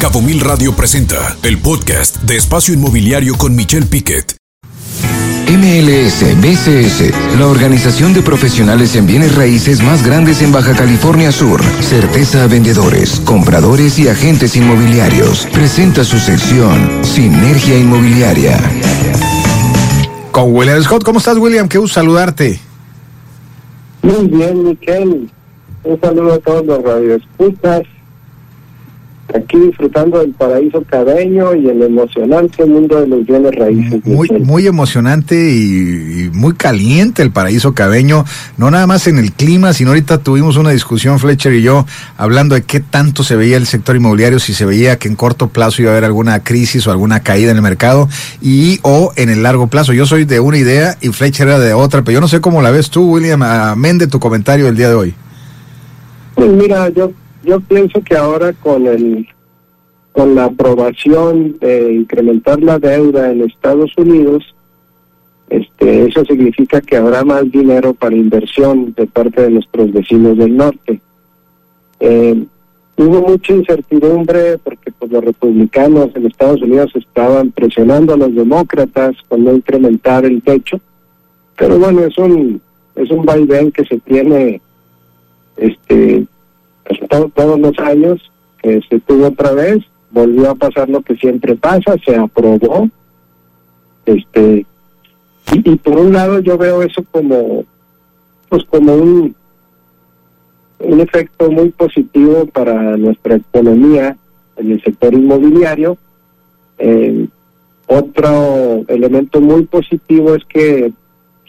[0.00, 4.36] Cabo Mil Radio presenta el podcast de Espacio Inmobiliario con Michelle Piquet.
[5.50, 11.60] MLS BCS, la organización de profesionales en bienes raíces más grandes en Baja California Sur.
[11.80, 15.48] Certeza a vendedores, compradores y agentes inmobiliarios.
[15.52, 18.56] Presenta su sección Sinergia Inmobiliaria.
[20.30, 21.68] Con William Scott, ¿cómo estás William?
[21.68, 22.60] Qué gusto saludarte.
[24.02, 25.26] Muy bien, Michelle.
[25.82, 27.82] Un saludo a todos los radioescuchas
[29.34, 34.04] aquí disfrutando del paraíso cabeño y el emocionante mundo de los bienes raíces.
[34.04, 38.24] Muy, muy emocionante y, muy caliente el paraíso cabeño,
[38.56, 41.84] no nada más en el clima, sino ahorita tuvimos una discusión, Fletcher y yo,
[42.16, 45.48] hablando de qué tanto se veía el sector inmobiliario, si se veía que en corto
[45.48, 48.08] plazo iba a haber alguna crisis o alguna caída en el mercado
[48.40, 49.92] y o en el largo plazo.
[49.92, 52.62] Yo soy de una idea y Fletcher era de otra, pero yo no sé cómo
[52.62, 55.14] la ves tú, William, amén de tu comentario del día de hoy.
[56.34, 57.10] Pues mira, yo
[57.48, 59.26] yo pienso que ahora con el
[60.12, 64.54] con la aprobación de incrementar la deuda en Estados Unidos,
[65.48, 70.56] este, eso significa que habrá más dinero para inversión de parte de nuestros vecinos del
[70.56, 71.00] norte.
[72.00, 72.44] Eh,
[72.96, 79.14] hubo mucha incertidumbre porque pues, los republicanos en Estados Unidos estaban presionando a los demócratas
[79.28, 80.80] con no incrementar el techo,
[81.56, 82.60] pero bueno, es un
[82.96, 84.60] es un vaivén que se tiene
[85.56, 86.26] este
[87.34, 88.30] todos los años,
[88.62, 92.88] que se tuvo otra vez, volvió a pasar lo que siempre pasa, se aprobó.
[94.06, 94.66] Este,
[95.52, 97.64] y, por un lado yo veo eso como,
[98.48, 99.34] pues como un,
[100.78, 104.16] un efecto muy positivo para nuestra economía
[104.56, 105.98] en el sector inmobiliario.
[106.78, 107.26] Eh,
[107.86, 110.92] otro elemento muy positivo es que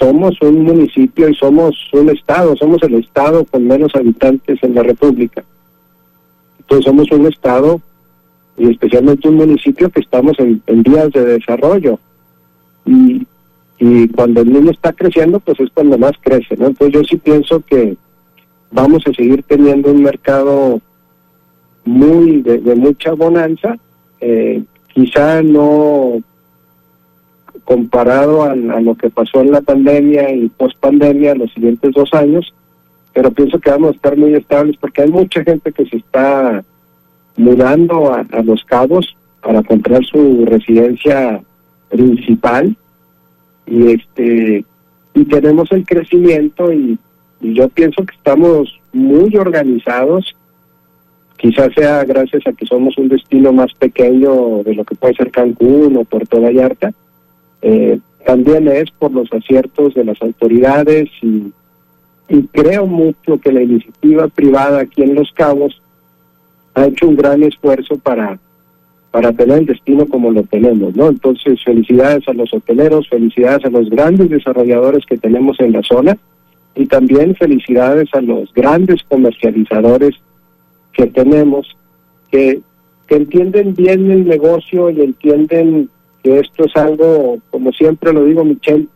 [0.00, 4.82] somos un municipio y somos un estado, somos el estado con menos habitantes en la
[4.82, 5.44] República.
[6.60, 7.80] Entonces somos un estado
[8.56, 11.98] y especialmente un municipio que estamos en, vías de desarrollo.
[12.86, 13.26] Y,
[13.78, 16.68] y cuando el niño está creciendo, pues es cuando más crece, ¿no?
[16.68, 17.96] Entonces yo sí pienso que
[18.70, 20.80] vamos a seguir teniendo un mercado
[21.84, 23.76] muy de, mucha bonanza,
[24.20, 24.62] eh,
[24.94, 26.22] quizá no
[27.70, 32.52] comparado a, lo que pasó en la pandemia y post pandemia los siguientes dos años,
[33.12, 36.64] pero pienso que vamos a estar muy estables porque hay mucha gente que se está
[37.36, 41.40] mudando a, Los Cabos para comprar su residencia
[41.90, 42.76] principal
[43.68, 44.64] y este
[45.14, 46.98] y tenemos el crecimiento y,
[47.40, 50.34] y yo pienso que estamos muy organizados.
[51.36, 55.30] Quizás sea gracias a que somos un destino más pequeño de lo que puede ser
[55.30, 56.92] Cancún o Puerto Vallarta
[57.62, 61.52] eh, también es por los aciertos de las autoridades y,
[62.52, 65.82] creo mucho que la iniciativa privada aquí en Los Cabos
[66.74, 68.38] ha hecho un gran esfuerzo para
[69.10, 71.08] para tener el destino como lo tenemos, ¿no?
[71.08, 76.16] Entonces, felicidades a los hoteleros, felicidades a los grandes desarrolladores que tenemos en la zona
[76.76, 80.14] y también felicidades a los grandes comercializadores
[80.92, 81.76] que tenemos
[82.30, 82.60] que,
[83.08, 85.88] que entienden bien el negocio y entienden
[86.22, 88.86] que esto es algo, como siempre lo digo, Michelle,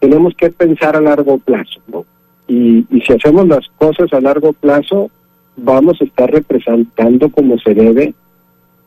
[0.00, 2.04] tenemos que pensar a largo plazo, ¿no?
[2.48, 5.10] Y, y si hacemos las cosas a largo plazo,
[5.56, 8.14] vamos a estar representando como se debe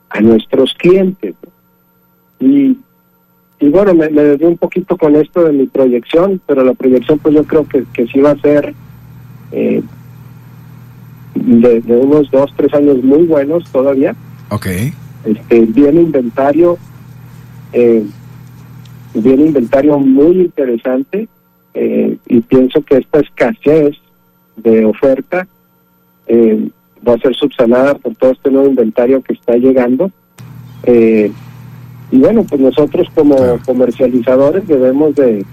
[0.10, 1.36] a nuestros clientes.
[2.40, 2.78] Y,
[3.60, 7.36] y bueno, me, me un poquito con esto de mi proyección, pero la proyección pues
[7.36, 8.74] yo creo que, que sí va a ser
[9.52, 9.82] eh,
[11.36, 14.16] de, de, unos dos, tres años muy buenos todavía.
[14.50, 14.68] Ok.
[15.26, 16.78] Este, bien inventario,
[17.74, 18.06] eh,
[19.14, 21.28] inventario muy interesante
[21.74, 23.98] eh, y pienso que esta escasez
[24.58, 25.48] de oferta
[26.28, 26.70] eh,
[27.08, 30.12] va a ser subsanada por todo este nuevo inventario que está llegando.
[30.84, 31.32] Eh,
[32.12, 33.36] y bueno, pues nosotros como
[33.66, 35.46] comercializadores debemos de,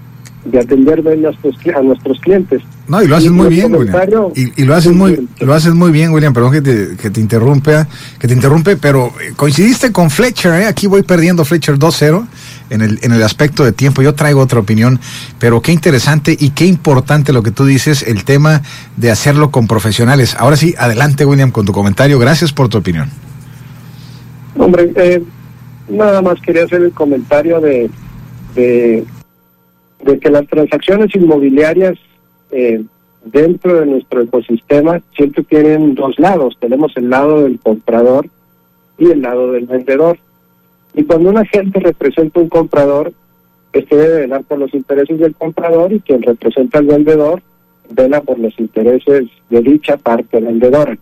[0.47, 2.63] de atender bien a nuestros, a nuestros clientes.
[2.89, 3.97] No, y lo haces muy bien, William.
[4.35, 6.33] Y, lo haces muy, lo haces muy bien, William.
[6.33, 10.67] Perdón que te, que te interrumpa, que te interrumpe, pero eh, coincidiste con Fletcher, ¿eh?
[10.67, 12.27] Aquí voy perdiendo Fletcher 2-0
[12.71, 14.03] en el, en el aspecto de tiempo.
[14.03, 15.01] Yo traigo otra opinión,
[15.39, 18.63] pero qué interesante y qué importante lo que tú dices, el tema
[18.97, 20.37] de hacerlo con profesionales.
[20.39, 22.19] Ahora sí, adelante, William, con tu comentario.
[22.19, 23.11] Gracias por tu opinión.
[24.57, 25.23] Hombre, eh,
[25.89, 27.91] nada más quería hacer el comentario de,
[28.55, 29.05] de
[30.07, 31.99] de que las transacciones inmobiliarias
[32.51, 32.83] eh,
[33.25, 36.57] dentro de nuestro ecosistema siempre tienen dos lados.
[36.61, 38.29] Tenemos el lado del comprador
[38.99, 40.19] y el lado del vendedor.
[40.95, 43.13] Y cuando un agente representa un comprador,
[43.73, 47.43] este debe velar por los intereses del comprador y quien representa al vendedor
[47.91, 50.97] vela por los intereses de dicha parte vendedora.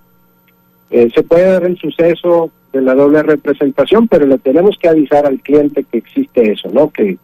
[0.90, 5.24] Eh, se puede dar el suceso de la doble representación, pero le tenemos que avisar
[5.26, 6.90] al cliente que existe eso, ¿no?
[6.90, 7.16] Que,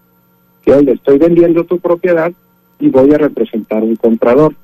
[0.72, 2.32] hoy le estoy vendiendo tu propiedad
[2.78, 4.54] y voy a representar un comprador.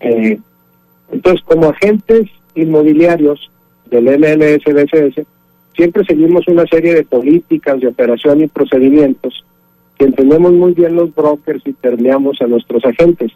[0.00, 0.38] Eh,
[1.10, 3.50] entonces, como agentes inmobiliarios
[3.90, 5.26] del MLS BCS,
[5.74, 9.44] siempre seguimos una serie de políticas de operación y procedimientos
[9.98, 13.32] que entendemos muy bien los brokers y permeamos a nuestros agentes.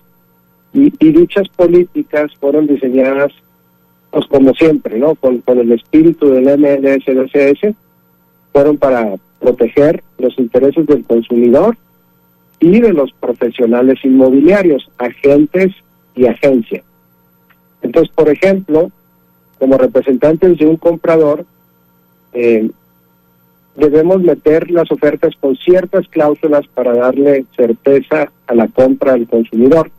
[0.73, 3.33] Y, y dichas políticas fueron diseñadas,
[4.11, 5.15] pues como siempre, ¿no?
[5.15, 7.75] Con, con el espíritu del MLS BCS,
[8.53, 11.77] fueron para proteger los intereses del consumidor
[12.61, 15.73] y de los profesionales inmobiliarios, agentes
[16.15, 16.85] y agencias.
[17.83, 18.91] Entonces, por ejemplo,
[19.59, 21.45] como representantes de un comprador,
[22.33, 22.71] eh,
[23.77, 29.91] debemos meter las ofertas con ciertas cláusulas para darle certeza a la compra al consumidor.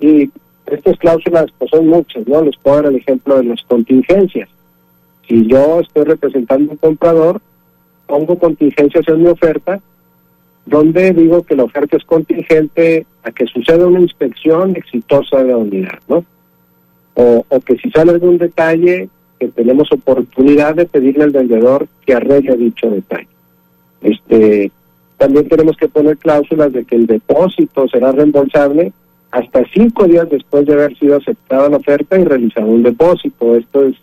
[0.00, 0.30] Y
[0.66, 2.42] estas cláusulas pues son muchas, ¿no?
[2.42, 4.48] Les puedo dar el ejemplo de las contingencias.
[5.28, 7.40] Si yo estoy representando a un comprador,
[8.06, 9.80] pongo contingencias en mi oferta,
[10.64, 15.56] donde digo que la oferta es contingente a que suceda una inspección exitosa de la
[15.56, 16.24] unidad, ¿no?
[17.14, 19.08] O, o que si sale algún detalle,
[19.38, 23.28] que tenemos oportunidad de pedirle al vendedor que arregle dicho detalle.
[24.02, 24.70] Este,
[25.16, 28.92] también tenemos que poner cláusulas de que el depósito será reembolsable
[29.30, 33.56] hasta cinco días después de haber sido aceptada la oferta y realizado un depósito.
[33.56, 33.96] Esto es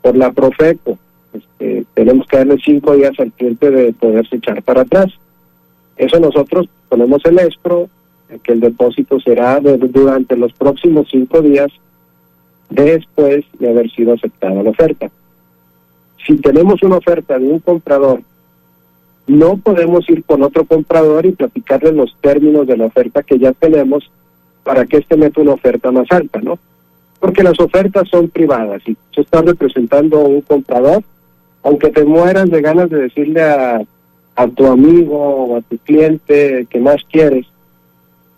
[0.00, 0.98] por la Profeco.
[1.32, 5.12] Este, tenemos que darle cinco días al cliente de poderse echar para atrás.
[5.96, 7.88] Eso nosotros ponemos el escro,
[8.42, 11.70] que el depósito será durante los próximos cinco días
[12.70, 15.10] después de haber sido aceptada la oferta.
[16.26, 18.22] Si tenemos una oferta de un comprador,
[19.26, 23.52] no podemos ir con otro comprador y platicarle los términos de la oferta que ya
[23.52, 24.10] tenemos
[24.64, 26.58] para que éste meta una oferta más alta, ¿no?
[27.20, 31.02] Porque las ofertas son privadas y se está representando un comprador,
[31.62, 33.80] aunque te mueras de ganas de decirle a,
[34.36, 37.46] a tu amigo o a tu cliente que más quieres,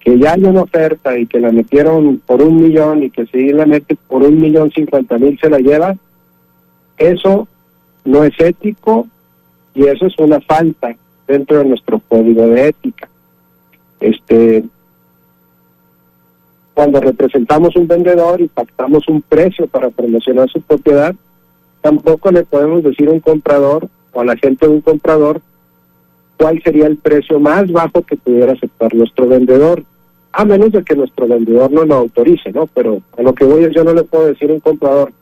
[0.01, 3.51] que ya hay una oferta y que la metieron por un millón y que si
[3.51, 5.97] la mete por un millón cincuenta mil se la lleva,
[6.99, 7.49] eso
[8.05, 9.07] no es ético
[9.75, 10.95] y eso es una falta
[11.27, 13.09] dentro de nuestro código de ética.
[13.99, 14.65] Este,
[16.75, 21.15] cuando representamos un vendedor y pactamos un precio para promocionar su propiedad,
[21.85, 25.43] tampoco le podemos decir a un comprador o a la gente de un comprador
[26.39, 29.85] cuál sería el precio más bajo que pudiera aceptar nuestro vendedor
[30.33, 32.67] a menos de que nuestro vendedor no lo autorice, ¿no?
[32.69, 35.13] Pero a lo que voy es, yo no le puedo decir a un comprador,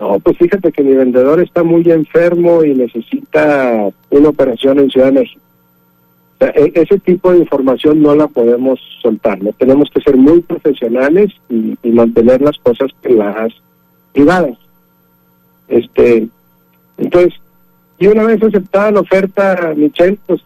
[0.00, 5.12] no, pues fíjate que mi vendedor está muy enfermo y necesita una operación en Ciudad
[5.12, 5.40] de México.
[6.40, 9.52] E ese tipo de información no la podemos soltar, ¿no?
[9.52, 13.52] Tenemos que ser muy profesionales y, y mantener las cosas privadas,
[14.12, 14.58] privadas.
[15.70, 16.28] Este,
[16.98, 17.40] entonces,
[17.98, 20.42] y una vez aceptada la oferta, Michelle, pues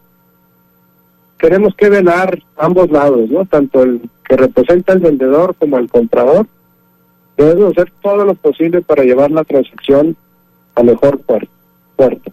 [1.39, 3.45] tenemos que velar ambos lados, ¿no?
[3.47, 6.47] Tanto el que representa al vendedor como al comprador.
[7.37, 10.17] Debemos hacer todo lo posible para llevar la transacción
[10.75, 12.33] a mejor puerto.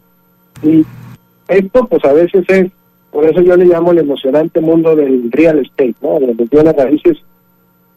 [0.64, 0.86] Y
[1.48, 2.72] esto, pues a veces es,
[3.12, 6.20] por eso yo le llamo el emocionante mundo del real estate, ¿no?
[6.20, 7.18] De bienes raíces,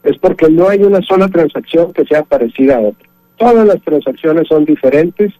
[0.02, 3.08] es porque no hay una sola transacción que sea parecida a otra.
[3.36, 5.32] Todas las transacciones son diferentes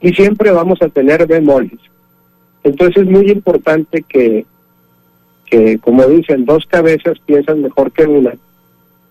[0.00, 1.78] y siempre vamos a tener bemoles.
[2.62, 4.44] Entonces es muy importante que
[5.50, 8.34] que, como dicen, dos cabezas piensan mejor que una.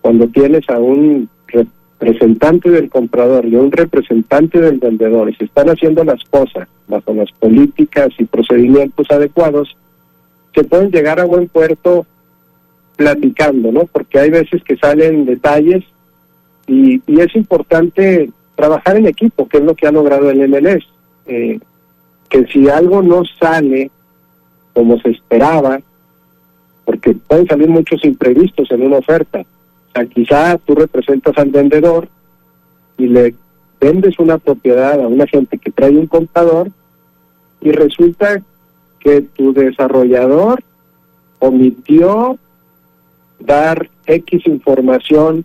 [0.00, 5.68] Cuando tienes a un representante del comprador y un representante del vendedor y se están
[5.68, 9.76] haciendo las cosas bajo las políticas y procedimientos adecuados,
[10.54, 12.06] se pueden llegar a buen puerto
[12.96, 13.84] platicando, ¿no?
[13.84, 15.84] Porque hay veces que salen detalles
[16.70, 20.86] y, y es importante trabajar en equipo, que es lo que ha logrado el MLS.
[21.26, 21.58] Eh,
[22.28, 23.90] que si algo no sale
[24.72, 25.80] como se esperaba,
[26.84, 29.40] porque pueden salir muchos imprevistos en una oferta.
[29.40, 32.08] O sea, quizá tú representas al vendedor
[32.96, 33.34] y le
[33.80, 36.70] vendes una propiedad a una gente que trae un comprador
[37.60, 38.42] y resulta
[39.00, 40.62] que tu desarrollador
[41.40, 42.38] omitió
[43.40, 45.44] dar X información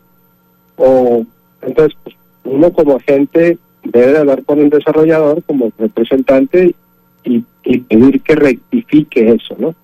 [0.78, 1.26] o
[1.62, 6.76] entonces pues, uno como agente debe hablar con el desarrollador como representante
[7.24, 9.76] y, y pedir que rectifique eso, ¿no?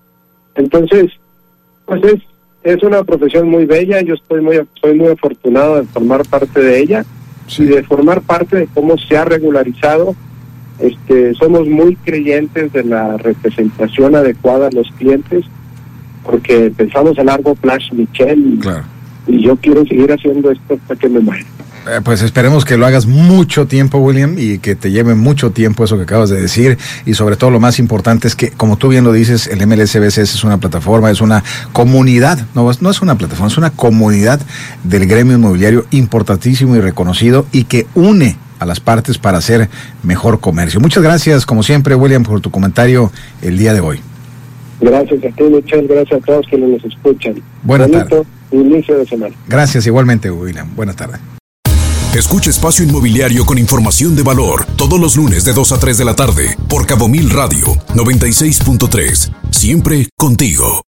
[0.56, 1.12] Entonces,
[1.86, 2.22] pues es,
[2.64, 6.80] es una profesión muy bella, yo estoy muy, soy muy afortunado de formar parte de
[6.80, 7.06] ella
[7.58, 10.16] y de formar parte de cómo se ha regularizado.
[10.80, 15.46] Este, somos muy creyentes de la representación adecuada a los clientes,
[16.24, 18.60] porque pensamos a largo plazo, Michelle, y,
[19.28, 21.46] y yo quiero seguir haciendo esto hasta que me muera.
[21.88, 25.84] Eh, pues esperemos que lo hagas mucho tiempo, William, y que te lleve mucho tiempo
[25.84, 26.78] eso que acabas de decir.
[27.08, 30.18] Y sobre todo lo más importante es que, como tú bien lo dices, el MLSBCS
[30.20, 34.40] es una plataforma, es una comunidad, no, no es una plataforma, es una comunidad
[34.84, 39.68] del gremio inmobiliario importantísimo y reconocido y que une a las partes para hacer
[40.04, 40.80] mejor comercio.
[40.80, 43.12] Muchas gracias, como siempre, William, por tu comentario
[43.42, 44.00] el día de hoy.
[44.80, 47.42] Gracias a ti, Michelle, gracias a todos quienes nos escuchan.
[47.64, 48.28] Buenas tardes.
[48.52, 49.36] Inicio de semana.
[49.48, 50.76] Gracias igualmente, William.
[50.76, 51.20] Buenas tardes.
[52.14, 56.06] Escucha Espacio Inmobiliario con información de valor todos los lunes de 2 a 3 de
[56.06, 57.66] la tarde por Cabo Mil Radio
[57.96, 59.32] 96.3.
[59.50, 60.80] Siempre contigo.